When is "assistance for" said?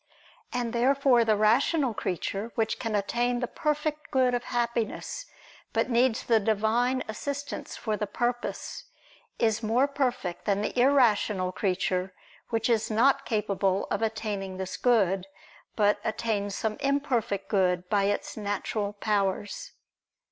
7.07-7.95